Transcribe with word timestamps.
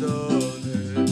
donne 0.00 1.06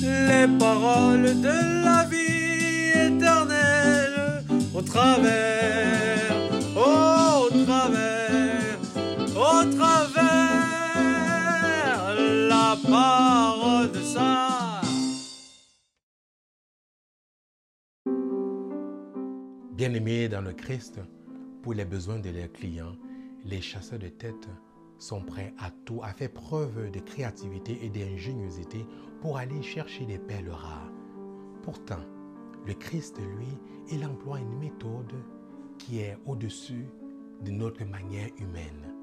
les 0.00 0.48
paroles 0.58 1.40
de 1.40 1.84
la 1.84 2.04
vie 2.04 2.90
éternelle 2.90 4.44
au 4.74 4.82
travers, 4.82 6.34
au 6.76 7.48
travers, 7.64 8.78
au 9.36 9.64
travers 9.76 10.14
la 12.48 12.76
parole 12.90 13.92
de 13.92 14.00
ça. 14.00 14.80
Bien-aimés 19.72 20.28
dans 20.28 20.42
le 20.42 20.52
Christ, 20.52 21.00
pour 21.62 21.74
les 21.74 21.84
besoins 21.84 22.18
de 22.18 22.30
leurs 22.30 22.52
clients, 22.52 22.96
les 23.44 23.60
chasseurs 23.60 23.98
de 23.98 24.08
tête 24.08 24.48
sont 25.04 25.20
prêts 25.20 25.52
à 25.58 25.70
tout, 25.84 26.00
à 26.02 26.12
faire 26.12 26.32
preuve 26.32 26.90
de 26.90 26.98
créativité 26.98 27.78
et 27.82 27.90
d'ingéniosité 27.90 28.86
pour 29.20 29.36
aller 29.36 29.62
chercher 29.62 30.06
des 30.06 30.18
perles 30.18 30.50
rares. 30.50 30.90
Pourtant, 31.62 32.00
le 32.66 32.72
Christ, 32.74 33.18
lui, 33.18 33.58
il 33.90 34.04
emploie 34.06 34.38
une 34.38 34.58
méthode 34.58 35.12
qui 35.78 36.00
est 36.00 36.16
au-dessus 36.24 36.86
de 37.42 37.50
notre 37.50 37.84
manière 37.84 38.30
humaine. 38.38 38.94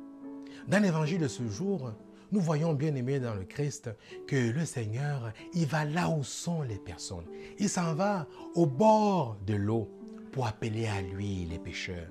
Dans 0.68 0.82
l'évangile 0.82 1.22
de 1.22 1.28
ce 1.28 1.48
jour, 1.48 1.92
nous 2.32 2.40
voyons 2.40 2.74
bien 2.74 2.96
aimé 2.96 3.20
dans 3.20 3.36
le 3.36 3.44
Christ 3.44 3.90
que 4.28 4.52
le 4.52 4.66
Seigneur, 4.66 5.32
il 5.54 5.68
va 5.68 5.86
là 5.86 6.10
où 6.10 6.24
sont 6.24 6.64
les 6.64 6.80
personnes. 6.80 7.28
Il 7.60 7.70
s'en 7.70 7.94
va 7.94 8.28
au 8.56 8.66
bord 8.66 9.38
de 9.46 9.54
l'eau 9.54 9.90
pour 10.32 10.48
appeler 10.48 10.88
à 10.88 11.02
lui 11.02 11.46
les 11.46 11.60
pécheurs. 11.60 12.10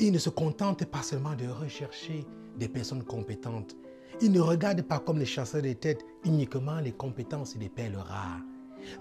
Il 0.00 0.12
ne 0.12 0.18
se 0.18 0.30
contente 0.30 0.84
pas 0.84 1.02
seulement 1.02 1.34
de 1.34 1.46
rechercher 1.46 2.24
des 2.58 2.68
personnes 2.68 3.04
compétentes. 3.04 3.76
Il 4.20 4.32
ne 4.32 4.40
regarde 4.40 4.82
pas 4.82 5.00
comme 5.00 5.18
les 5.18 5.26
chasseurs 5.26 5.62
de 5.62 5.72
tête 5.72 6.04
uniquement 6.24 6.80
les 6.80 6.92
compétences 6.92 7.56
et 7.56 7.58
les 7.58 7.68
perles 7.68 7.96
rares. 7.96 8.40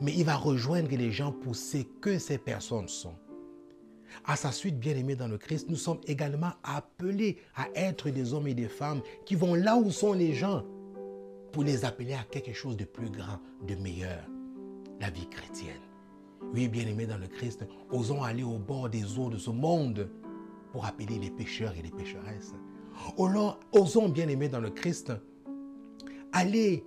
Mais 0.01 0.13
il 0.13 0.25
va 0.25 0.35
rejoindre 0.35 0.89
les 0.95 1.11
gens 1.11 1.31
pour 1.31 1.55
ce 1.55 1.77
que 2.01 2.17
ces 2.17 2.37
personnes 2.37 2.87
sont. 2.87 3.15
À 4.25 4.35
sa 4.35 4.51
suite, 4.51 4.79
bien-aimés 4.79 5.15
dans 5.15 5.27
le 5.27 5.37
Christ, 5.37 5.69
nous 5.69 5.75
sommes 5.75 5.99
également 6.07 6.51
appelés 6.63 7.37
à 7.55 7.67
être 7.75 8.09
des 8.09 8.33
hommes 8.33 8.47
et 8.47 8.53
des 8.53 8.67
femmes 8.67 9.01
qui 9.25 9.35
vont 9.35 9.55
là 9.55 9.75
où 9.75 9.91
sont 9.91 10.13
les 10.13 10.33
gens 10.33 10.63
pour 11.51 11.63
les 11.63 11.85
appeler 11.85 12.13
à 12.13 12.23
quelque 12.23 12.53
chose 12.53 12.77
de 12.77 12.85
plus 12.85 13.09
grand, 13.09 13.39
de 13.67 13.75
meilleur, 13.75 14.23
la 14.99 15.09
vie 15.09 15.27
chrétienne. 15.29 15.81
Oui, 16.53 16.67
bien-aimés 16.67 17.05
dans 17.05 17.17
le 17.17 17.27
Christ, 17.27 17.65
osons 17.91 18.23
aller 18.23 18.43
au 18.43 18.57
bord 18.57 18.89
des 18.89 19.17
eaux 19.17 19.29
de 19.29 19.37
ce 19.37 19.49
monde 19.49 20.09
pour 20.73 20.85
appeler 20.85 21.19
les 21.19 21.29
pécheurs 21.29 21.73
et 21.77 21.83
les 21.83 21.91
pécheresses. 21.91 22.53
Osons, 23.17 24.09
bien-aimés 24.09 24.49
dans 24.49 24.59
le 24.59 24.71
Christ, 24.71 25.13
aller 26.31 26.83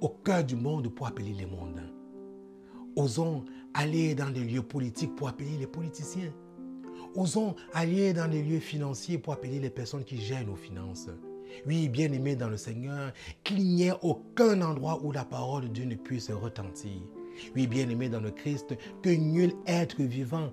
au 0.00 0.08
cœur 0.08 0.44
du 0.44 0.56
monde 0.56 0.88
pour 0.88 1.06
appeler 1.06 1.32
les 1.32 1.46
mondes. 1.46 1.80
Osons 2.96 3.44
aller 3.72 4.16
dans 4.16 4.30
des 4.30 4.42
lieux 4.42 4.62
politiques 4.62 5.14
pour 5.14 5.28
appeler 5.28 5.56
les 5.58 5.68
politiciens. 5.68 6.32
Osons 7.14 7.54
aller 7.72 8.12
dans 8.12 8.28
les 8.28 8.42
lieux 8.42 8.58
financiers 8.58 9.16
pour 9.16 9.32
appeler 9.32 9.60
les 9.60 9.70
personnes 9.70 10.04
qui 10.04 10.18
gèrent 10.18 10.46
nos 10.46 10.56
finances. 10.56 11.08
Oui, 11.66 11.88
bien-aimés 11.88 12.34
dans 12.34 12.48
le 12.48 12.56
Seigneur, 12.56 13.12
qu'il 13.44 13.62
n'y 13.64 13.84
ait 13.84 13.98
aucun 14.02 14.60
endroit 14.62 15.00
où 15.04 15.12
la 15.12 15.24
parole 15.24 15.62
de 15.62 15.68
Dieu 15.68 15.84
ne 15.84 15.94
puisse 15.94 16.30
retentir. 16.32 17.00
Oui, 17.54 17.68
bien-aimés 17.68 18.08
dans 18.08 18.20
le 18.20 18.32
Christ, 18.32 18.76
que 19.02 19.10
nul 19.10 19.52
être 19.66 20.02
vivant 20.02 20.50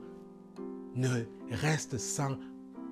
ne 0.96 1.24
reste 1.52 1.98
sans 1.98 2.38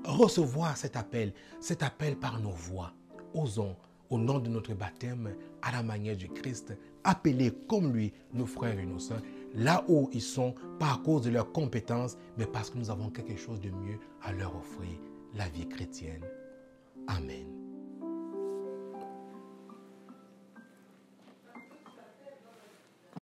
recevoir 0.06 0.78
cet 0.78 0.96
appel, 0.96 1.34
cet 1.60 1.84
appel 1.84 2.16
par 2.16 2.40
nos 2.40 2.52
voix. 2.52 2.94
Osons, 3.34 3.76
au 4.10 4.18
nom 4.18 4.40
de 4.40 4.50
notre 4.50 4.74
baptême, 4.74 5.36
à 5.62 5.72
la 5.72 5.84
manière 5.84 6.16
du 6.16 6.30
Christ, 6.30 6.78
appeler 7.04 7.52
comme 7.68 7.94
lui 7.94 8.14
nos 8.34 8.46
frères 8.46 8.80
et 8.80 8.86
nos 8.86 9.00
sœurs, 9.00 9.22
là 9.54 9.84
où 9.88 10.10
ils 10.14 10.22
sont, 10.22 10.56
pas 10.80 10.94
à 10.94 11.02
cause 11.04 11.24
de 11.24 11.32
leurs 11.32 11.52
compétences, 11.52 12.18
mais 12.38 12.46
parce 12.46 12.70
que 12.70 12.78
nous 12.78 12.90
avons 12.90 13.10
quelque 13.10 13.38
chose 13.38 13.60
de 13.62 13.70
mieux 13.70 14.00
à 14.22 14.32
leur 14.32 14.56
offrir, 14.56 14.98
la 15.34 15.48
vie 15.50 15.68
chrétienne. 15.68 16.24
Amen. 17.08 17.65